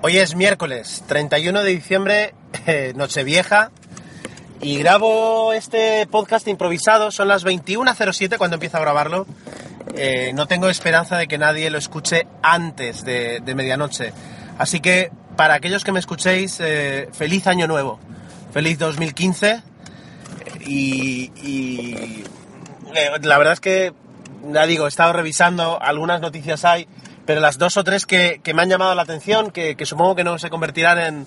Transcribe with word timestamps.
Hoy 0.00 0.16
es 0.16 0.36
miércoles 0.36 1.02
31 1.08 1.64
de 1.64 1.70
diciembre, 1.70 2.34
eh, 2.68 2.92
Nochevieja, 2.94 3.72
y 4.60 4.78
grabo 4.78 5.52
este 5.52 6.06
podcast 6.06 6.46
improvisado. 6.46 7.10
Son 7.10 7.26
las 7.26 7.44
21.07 7.44 8.38
cuando 8.38 8.54
empiezo 8.54 8.76
a 8.76 8.80
grabarlo. 8.80 9.26
Eh, 9.96 10.30
no 10.34 10.46
tengo 10.46 10.68
esperanza 10.68 11.16
de 11.16 11.26
que 11.26 11.36
nadie 11.36 11.68
lo 11.70 11.78
escuche 11.78 12.28
antes 12.42 13.04
de, 13.04 13.42
medianoche. 13.56 14.12
Así 14.56 14.78
que, 14.78 15.10
para 15.36 15.54
aquellos 15.54 15.82
que 15.82 15.90
me 15.90 15.98
escuchéis, 15.98 16.58
eh, 16.60 17.08
feliz 17.12 17.48
año 17.48 17.66
nuevo. 17.66 17.98
Feliz 18.52 18.78
2015. 18.78 19.62
Y, 20.64 21.32
y 21.42 22.24
la 23.22 23.36
verdad 23.36 23.54
es 23.54 23.60
que, 23.60 23.92
ya 24.52 24.64
digo, 24.66 24.86
he 24.86 24.88
estado 24.88 25.12
revisando, 25.12 25.82
algunas 25.82 26.20
noticias 26.20 26.64
hay, 26.64 26.86
pero 27.28 27.42
las 27.42 27.58
dos 27.58 27.76
o 27.76 27.84
tres 27.84 28.06
que, 28.06 28.40
que 28.42 28.54
me 28.54 28.62
han 28.62 28.70
llamado 28.70 28.94
la 28.94 29.02
atención, 29.02 29.50
que, 29.50 29.76
supongo 29.84 30.14
que 30.14 30.24
no 30.24 30.38
se 30.38 30.48
convertirán 30.48 31.26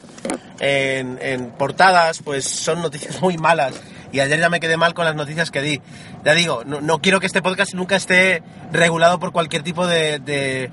en, 0.59 1.19
en, 1.21 1.51
portadas, 1.51 2.23
pues 2.23 2.43
son 2.43 2.81
noticias 2.81 3.21
muy 3.21 3.37
malas. 3.37 3.79
Y 4.11 4.19
ayer 4.19 4.39
ya 4.39 4.49
me 4.49 4.59
quedé 4.59 4.77
mal 4.77 4.95
con 4.95 5.05
las 5.05 5.13
noticias 5.13 5.51
que 5.51 5.61
di. 5.61 5.79
Ya 6.25 6.33
digo, 6.33 6.63
no, 6.65 6.81
no 6.81 7.01
quiero 7.01 7.19
que 7.19 7.27
este 7.27 7.43
podcast 7.43 7.75
nunca 7.75 7.97
esté 7.97 8.41
regulado 8.71 9.19
por 9.19 9.31
cualquier 9.31 9.61
tipo 9.61 9.85
de, 9.85 10.17
de, 10.17 10.71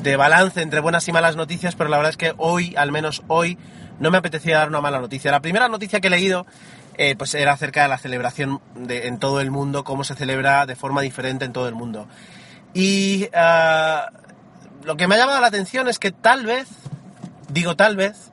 de 0.00 0.16
balance 0.16 0.62
entre 0.62 0.80
buenas 0.80 1.06
y 1.08 1.12
malas 1.12 1.36
noticias, 1.36 1.74
pero 1.74 1.90
la 1.90 1.98
verdad 1.98 2.12
es 2.12 2.16
que 2.16 2.32
hoy, 2.38 2.74
al 2.78 2.90
menos 2.90 3.22
hoy, 3.28 3.58
no 3.98 4.10
me 4.10 4.16
apetecía 4.16 4.60
dar 4.60 4.68
una 4.68 4.80
mala 4.80 4.98
noticia. 4.98 5.30
La 5.30 5.40
primera 5.40 5.68
noticia 5.68 6.00
que 6.00 6.06
he 6.06 6.10
leído 6.10 6.46
eh, 6.96 7.16
pues 7.18 7.34
era 7.34 7.52
acerca 7.52 7.82
de 7.82 7.88
la 7.88 7.98
celebración 7.98 8.62
de, 8.74 9.08
en 9.08 9.18
todo 9.18 9.42
el 9.42 9.50
mundo, 9.50 9.84
cómo 9.84 10.04
se 10.04 10.14
celebra 10.14 10.64
de 10.64 10.74
forma 10.74 11.02
diferente 11.02 11.44
en 11.44 11.52
todo 11.52 11.68
el 11.68 11.74
mundo. 11.74 12.08
Y 12.72 13.24
uh, 13.34 14.29
lo 14.84 14.96
que 14.96 15.06
me 15.06 15.14
ha 15.14 15.18
llamado 15.18 15.40
la 15.40 15.46
atención 15.46 15.88
es 15.88 15.98
que 15.98 16.12
tal 16.12 16.46
vez, 16.46 16.68
digo 17.48 17.76
tal 17.76 17.96
vez, 17.96 18.30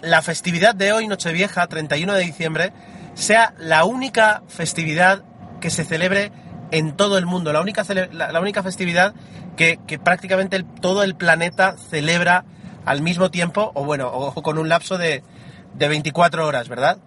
la 0.00 0.22
festividad 0.22 0.74
de 0.74 0.92
hoy, 0.92 1.08
Nochevieja, 1.08 1.66
31 1.66 2.14
de 2.14 2.22
diciembre, 2.22 2.72
sea 3.14 3.54
la 3.58 3.84
única 3.84 4.42
festividad 4.48 5.22
que 5.60 5.70
se 5.70 5.84
celebre 5.84 6.32
en 6.70 6.96
todo 6.96 7.18
el 7.18 7.26
mundo, 7.26 7.52
la 7.52 7.60
única, 7.60 7.84
la, 8.12 8.40
única 8.40 8.62
festividad 8.62 9.14
que, 9.56 9.78
que 9.86 9.98
prácticamente 9.98 10.62
todo 10.80 11.02
el 11.02 11.14
planeta 11.14 11.76
celebra 11.90 12.44
al 12.84 13.02
mismo 13.02 13.30
tiempo, 13.30 13.72
o 13.74 13.84
bueno, 13.84 14.08
o 14.08 14.42
con 14.42 14.58
un 14.58 14.68
lapso 14.68 14.98
de, 14.98 15.22
de 15.74 15.88
24 15.88 16.46
horas, 16.46 16.68
¿verdad? 16.68 16.98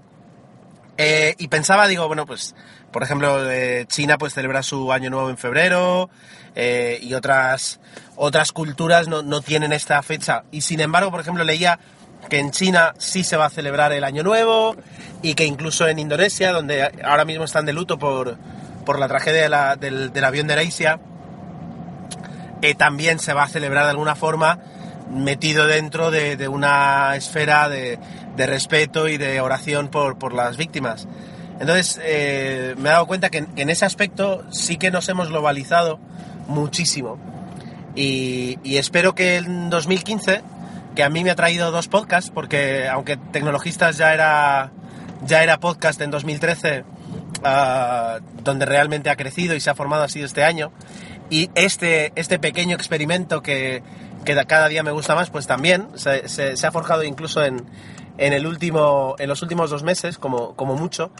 Eh, 1.01 1.33
y 1.37 1.47
pensaba, 1.47 1.87
digo, 1.87 2.05
bueno, 2.07 2.25
pues, 2.25 2.53
por 2.91 3.03
ejemplo, 3.03 3.39
China 3.87 4.17
pues 4.17 4.33
celebra 4.33 4.61
su 4.63 4.91
año 4.91 5.09
nuevo 5.09 5.29
en 5.29 5.37
febrero 5.37 6.09
eh, 6.55 6.99
y 7.01 7.13
otras, 7.13 7.79
otras 8.17 8.51
culturas 8.51 9.07
no, 9.07 9.21
no, 9.21 9.39
tienen 9.39 9.71
esta 9.71 10.01
fecha. 10.03 10.43
Y 10.51 10.59
sin 10.59 10.81
embargo, 10.81 11.09
por 11.09 11.21
ejemplo, 11.21 11.45
leía 11.45 11.79
que 12.27 12.39
en 12.39 12.51
China 12.51 12.95
sí 12.97 13.23
se 13.23 13.37
va 13.37 13.45
a 13.45 13.49
celebrar 13.49 13.93
el 13.93 14.03
año 14.03 14.23
nuevo 14.23 14.75
y 15.21 15.35
que 15.35 15.45
incluso 15.45 15.87
en 15.87 15.99
Indonesia, 15.99 16.51
donde 16.51 16.91
ahora 17.05 17.23
mismo 17.23 17.45
están 17.45 17.65
de 17.65 17.71
luto 17.71 17.97
por, 17.97 18.37
por 18.85 18.99
la 18.99 19.07
tragedia 19.07 19.77
del, 19.77 20.25
avión 20.25 20.47
de 20.47 20.53
Asia, 20.55 20.99
eh, 22.61 22.75
también 22.75 23.19
se 23.19 23.31
va 23.31 23.43
a 23.43 23.47
celebrar 23.47 23.85
de 23.85 23.91
alguna 23.91 24.15
forma 24.15 24.59
metido 25.09 25.65
dentro 25.65 26.11
de, 26.11 26.35
de 26.35 26.49
una 26.49 27.15
esfera 27.15 27.69
de, 27.69 27.97
de, 28.39 28.45
respeto 28.45 29.07
y 29.07 29.17
de 29.17 29.41
oración 29.41 29.89
por, 29.89 30.17
por 30.17 30.33
las 30.33 30.57
víctimas. 30.57 31.07
Entonces 31.59 31.99
eh, 32.03 32.75
me 32.77 32.89
he 32.89 32.91
dado 32.91 33.05
cuenta 33.05 33.29
que 33.29 33.45
que 33.45 33.61
en, 33.61 33.69
ese 33.69 33.85
aspecto 33.85 34.45
sí 34.51 34.77
que 34.77 34.91
nos 34.91 35.09
hemos 35.09 35.29
globalizado 35.29 35.99
muchísimo. 36.47 37.17
Y, 37.95 38.59
y, 38.63 38.77
espero 38.77 39.13
que 39.13 39.37
en 39.37 39.69
2015, 39.69 40.41
que 40.95 41.03
a 41.03 41.09
mí 41.09 41.23
me 41.23 41.31
ha 41.31 41.35
traído 41.35 41.71
dos 41.71 41.87
podcasts, 41.87 42.31
porque 42.33 42.87
aunque 42.87 43.17
Tecnologistas 43.17 43.97
ya 43.97 44.13
era, 44.13 44.71
ya 45.25 45.43
era 45.43 45.59
podcast 45.59 45.99
en 46.01 46.11
2013, 46.11 46.83
uh, 46.83 48.23
donde 48.43 48.65
realmente 48.65 49.09
ha 49.09 49.15
crecido 49.15 49.55
y 49.55 49.59
se 49.59 49.69
ha 49.69 49.75
formado 49.75 50.07
sido 50.07 50.25
este 50.25 50.43
año, 50.43 50.71
y 51.29 51.49
este, 51.55 52.13
este 52.15 52.39
pequeño 52.39 52.75
experimento 52.75 53.41
que, 53.41 53.83
que 54.23 54.35
cada 54.45 54.67
día 54.67 54.83
me 54.83 54.91
gusta 54.91 55.15
más, 55.15 55.29
pues 55.29 55.45
también 55.45 55.87
se, 55.95 56.27
se, 56.29 56.55
se 56.55 56.67
ha 56.67 56.71
forjado 56.71 57.03
incluso 57.03 57.43
en, 57.43 57.65
en, 58.19 58.33
el 58.33 58.45
último, 58.45 59.15
en 59.17 59.29
los 59.29 59.41
últimos 59.41 59.69
dos 59.69 59.83
meses, 59.83 60.17
como, 60.17 60.55
como 60.55 60.75
mucho. 60.75 61.11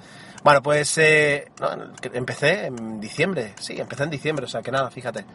Bueno, 0.44 0.62
pues 0.62 0.98
eh, 0.98 1.52
no, 1.60 1.70
empecé 2.14 2.68
en 2.68 3.02
diciembre, 3.02 3.54
sí, 3.60 3.80
empecé 3.80 4.04
en 4.04 4.10
diciembre, 4.10 4.46
o 4.46 4.50
sea 4.50 4.62
que 4.62 4.72
nada, 4.72 4.90
fíjate. 4.90 5.26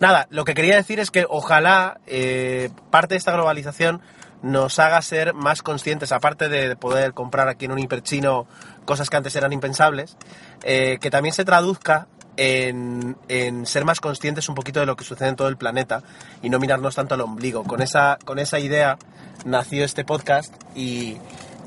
Nada, 0.00 0.26
lo 0.30 0.44
que 0.44 0.54
quería 0.54 0.76
decir 0.76 1.00
es 1.00 1.10
que 1.10 1.26
ojalá 1.28 2.00
eh, 2.06 2.70
parte 2.90 3.14
de 3.14 3.18
esta 3.18 3.32
globalización 3.32 4.00
nos 4.42 4.78
haga 4.78 5.00
ser 5.02 5.32
más 5.34 5.62
conscientes, 5.62 6.12
aparte 6.12 6.48
de 6.48 6.76
poder 6.76 7.14
comprar 7.14 7.48
aquí 7.48 7.64
en 7.64 7.72
un 7.72 7.78
hiperchino 7.78 8.46
cosas 8.84 9.08
que 9.08 9.16
antes 9.16 9.34
eran 9.36 9.52
impensables, 9.52 10.16
eh, 10.62 10.98
que 11.00 11.10
también 11.10 11.34
se 11.34 11.44
traduzca 11.44 12.06
en, 12.36 13.16
en, 13.28 13.66
ser 13.66 13.84
más 13.84 14.00
conscientes 14.00 14.48
un 14.48 14.54
poquito 14.54 14.80
de 14.80 14.86
lo 14.86 14.96
que 14.96 15.04
sucede 15.04 15.28
en 15.28 15.36
todo 15.36 15.48
el 15.48 15.56
planeta 15.56 16.02
y 16.42 16.50
no 16.50 16.58
mirarnos 16.58 16.94
tanto 16.94 17.14
al 17.14 17.20
ombligo. 17.20 17.64
Con 17.64 17.82
esa, 17.82 18.18
con 18.24 18.38
esa 18.38 18.58
idea 18.58 18.98
nació 19.44 19.84
este 19.84 20.04
podcast 20.04 20.54
y, 20.74 21.16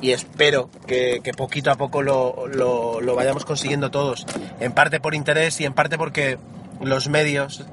y 0.01 0.11
espero 0.11 0.69
que, 0.85 1.22
que, 1.23 1.33
poquito 1.33 1.72
a 1.72 1.75
poco 1.75 2.01
lo, 2.01 2.47
lo, 2.47 3.01
lo, 3.01 3.16
vayamos 3.16 3.45
consiguiendo 3.45 3.91
todos. 3.91 4.25
En 4.59 4.72
parte 4.72 5.00
por 5.00 5.16
interés 5.16 5.59
y 5.61 5.66
en 5.66 5.73
parte 5.73 5.97
porque 5.97 6.38
los 6.81 7.07
medios, 7.09 7.66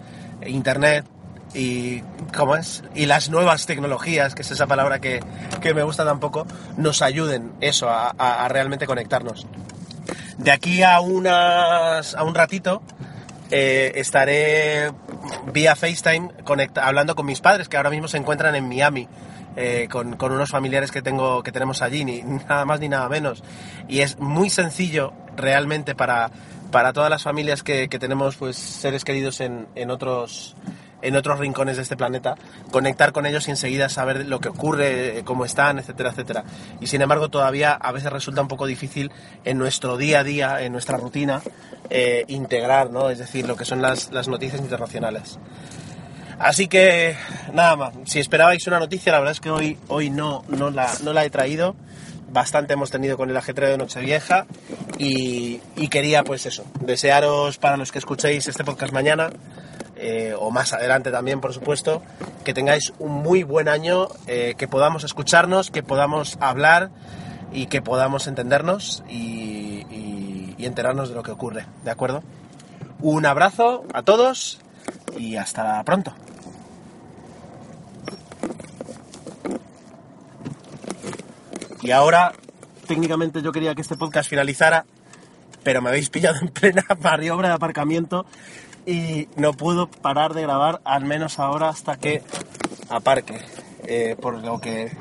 internet 0.46 1.04
y 1.54 2.00
cómo 2.36 2.56
es 2.56 2.82
y 2.94 3.06
las 3.06 3.30
nuevas 3.30 3.66
tecnologías, 3.66 4.34
que 4.34 4.42
es 4.42 4.50
esa 4.50 4.66
palabra 4.66 5.00
que, 5.00 5.20
que 5.60 5.74
me 5.74 5.82
gusta 5.82 6.04
tampoco, 6.04 6.46
nos 6.76 7.02
ayuden 7.02 7.52
eso 7.60 7.88
a, 7.88 8.14
a, 8.16 8.44
a 8.44 8.48
realmente 8.48 8.86
conectarnos. 8.86 9.46
De 10.38 10.50
aquí 10.50 10.82
a, 10.82 11.00
unas, 11.00 12.14
a 12.14 12.22
un 12.24 12.34
ratito 12.34 12.82
eh, 13.50 13.92
estaré 13.96 14.90
vía 15.52 15.76
FaceTime 15.76 16.30
conecta, 16.44 16.86
hablando 16.86 17.14
con 17.14 17.26
mis 17.26 17.40
padres 17.40 17.68
que 17.68 17.76
ahora 17.76 17.90
mismo 17.90 18.08
se 18.08 18.16
encuentran 18.16 18.54
en 18.54 18.68
Miami. 18.68 19.08
Eh, 19.56 19.86
con, 19.88 20.16
con, 20.16 20.32
unos 20.32 20.50
familiares 20.50 20.90
que 20.90 21.00
tengo 21.00 21.44
que 21.44 21.52
tenemos 21.52 21.80
allí, 21.80 22.04
ni 22.04 22.22
nada 22.22 22.64
más 22.64 22.80
ni 22.80 22.88
nada 22.88 23.08
menos. 23.08 23.44
Y 23.86 24.00
es 24.00 24.18
muy 24.18 24.50
sencillo 24.50 25.12
realmente 25.36 25.94
para, 25.94 26.32
para 26.72 26.92
todas 26.92 27.08
las 27.08 27.22
familias 27.22 27.62
que, 27.62 27.88
que 27.88 28.00
tenemos 28.00 28.34
pues 28.34 28.56
seres 28.56 29.04
queridos 29.04 29.40
en, 29.40 29.68
en 29.76 29.92
otros 29.92 30.56
en 31.04 31.16
otros 31.16 31.38
rincones 31.38 31.76
de 31.76 31.82
este 31.82 31.96
planeta, 31.96 32.34
conectar 32.72 33.12
con 33.12 33.26
ellos 33.26 33.46
y 33.46 33.52
enseguida 33.52 33.88
saber 33.88 34.26
lo 34.26 34.40
que 34.40 34.48
ocurre, 34.48 35.22
cómo 35.24 35.44
están, 35.44 35.78
etcétera, 35.78 36.10
etcétera. 36.10 36.44
Y 36.80 36.88
sin 36.88 37.02
embargo 37.02 37.28
todavía 37.28 37.72
a 37.72 37.92
veces 37.92 38.12
resulta 38.12 38.40
un 38.40 38.48
poco 38.48 38.66
difícil 38.66 39.12
en 39.44 39.58
nuestro 39.58 39.96
día 39.96 40.20
a 40.20 40.24
día, 40.24 40.62
en 40.62 40.72
nuestra 40.72 40.96
rutina, 40.96 41.42
eh, 41.90 42.24
integrar, 42.28 42.90
¿no? 42.90 43.10
Es 43.10 43.18
decir, 43.18 43.46
lo 43.46 43.56
que 43.56 43.64
son 43.64 43.82
las, 43.82 44.10
las 44.10 44.28
noticias 44.28 44.60
internacionales. 44.60 45.38
Así 46.38 46.66
que, 46.66 47.16
nada 47.52 47.76
más, 47.76 47.94
si 48.06 48.18
esperabais 48.18 48.66
una 48.66 48.78
noticia, 48.78 49.12
la 49.12 49.18
verdad 49.18 49.32
es 49.32 49.40
que 49.40 49.50
hoy, 49.50 49.78
hoy 49.88 50.10
no, 50.10 50.44
no, 50.48 50.70
la, 50.70 50.90
no 51.02 51.12
la 51.12 51.24
he 51.24 51.30
traído. 51.30 51.76
Bastante 52.32 52.72
hemos 52.72 52.90
tenido 52.90 53.16
con 53.16 53.30
el 53.30 53.36
ajetreo 53.36 53.70
de 53.70 53.78
Nochevieja 53.78 54.46
y, 54.98 55.60
y 55.76 55.88
quería, 55.88 56.24
pues 56.24 56.46
eso, 56.46 56.64
desearos 56.80 57.58
para 57.58 57.76
los 57.76 57.92
que 57.92 57.98
escuchéis 57.98 58.48
este 58.48 58.64
podcast 58.64 58.92
mañana, 58.92 59.30
eh, 60.06 60.34
o 60.38 60.50
más 60.50 60.74
adelante 60.74 61.10
también, 61.10 61.40
por 61.40 61.54
supuesto, 61.54 62.02
que 62.44 62.52
tengáis 62.52 62.92
un 62.98 63.10
muy 63.10 63.42
buen 63.42 63.68
año, 63.68 64.08
eh, 64.26 64.54
que 64.58 64.68
podamos 64.68 65.02
escucharnos, 65.02 65.70
que 65.70 65.82
podamos 65.82 66.36
hablar 66.40 66.90
y 67.54 67.68
que 67.68 67.80
podamos 67.80 68.26
entendernos 68.26 69.02
y, 69.08 69.62
enterarnos 70.58 71.10
de 71.10 71.14
lo 71.14 71.22
que 71.22 71.30
ocurre, 71.30 71.66
¿de 71.84 71.90
acuerdo? 71.90 72.22
Un 73.00 73.26
abrazo 73.26 73.84
a 73.92 74.02
todos 74.02 74.60
y 75.18 75.36
hasta 75.36 75.82
pronto. 75.84 76.14
Y 81.82 81.90
ahora, 81.90 82.32
técnicamente 82.86 83.42
yo 83.42 83.52
quería 83.52 83.74
que 83.74 83.82
este 83.82 83.96
podcast 83.96 84.30
finalizara, 84.30 84.86
pero 85.62 85.82
me 85.82 85.90
habéis 85.90 86.08
pillado 86.08 86.38
en 86.40 86.48
plena 86.48 86.84
maniobra 87.02 87.48
de 87.48 87.54
aparcamiento 87.54 88.24
y 88.86 89.28
no 89.36 89.52
puedo 89.52 89.88
parar 89.88 90.34
de 90.34 90.42
grabar, 90.42 90.80
al 90.84 91.04
menos 91.04 91.38
ahora 91.38 91.68
hasta 91.68 91.96
que 91.96 92.22
aparque. 92.88 93.40
Eh, 93.86 94.16
por 94.18 94.42
lo 94.42 94.60
que 94.60 94.96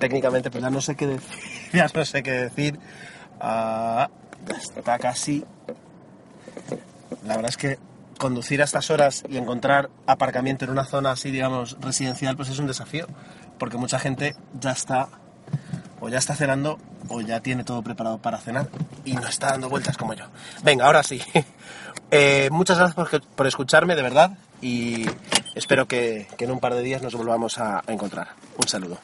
técnicamente 0.00 0.50
pues 0.50 0.62
ya 0.62 0.70
no 0.70 0.80
sé 0.80 0.96
qué 0.96 1.06
decir, 1.06 1.70
ya 1.72 1.86
no 1.94 2.04
sé 2.04 2.22
qué 2.22 2.32
decir. 2.32 2.78
Uh, 3.40 4.06
está 4.76 4.98
casi... 4.98 5.44
La 7.24 7.36
verdad 7.36 7.50
es 7.50 7.56
que 7.56 7.78
conducir 8.18 8.60
a 8.62 8.64
estas 8.64 8.90
horas 8.90 9.24
y 9.28 9.36
encontrar 9.36 9.90
aparcamiento 10.06 10.64
en 10.64 10.70
una 10.70 10.84
zona 10.84 11.10
así, 11.10 11.30
digamos, 11.30 11.76
residencial, 11.80 12.36
pues 12.36 12.48
es 12.48 12.58
un 12.58 12.66
desafío, 12.66 13.06
porque 13.58 13.76
mucha 13.76 13.98
gente 13.98 14.36
ya 14.58 14.72
está 14.72 15.08
o 16.00 16.08
ya 16.08 16.18
está 16.18 16.34
cenando 16.34 16.78
o 17.08 17.20
ya 17.20 17.40
tiene 17.40 17.64
todo 17.64 17.82
preparado 17.82 18.18
para 18.18 18.38
cenar 18.38 18.68
y 19.04 19.14
no 19.14 19.26
está 19.26 19.50
dando 19.50 19.68
vueltas 19.68 19.96
como 19.96 20.14
yo. 20.14 20.24
Venga, 20.62 20.86
ahora 20.86 21.02
sí. 21.02 21.20
Eh, 22.18 22.48
muchas 22.50 22.78
gracias 22.78 23.08
por, 23.36 23.46
escucharme, 23.46 23.94
de 23.94 24.02
verdad, 24.02 24.38
y, 24.62 25.06
espero 25.54 25.86
que, 25.86 26.26
en 26.38 26.50
un 26.50 26.60
par 26.60 26.74
de 26.74 26.82
días 26.82 27.02
nos 27.02 27.14
volvamos 27.14 27.58
a 27.58 27.82
encontrar. 27.88 28.28
Un 28.56 28.68
saludo. 28.68 28.98